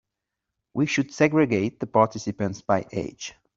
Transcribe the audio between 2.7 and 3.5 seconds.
age.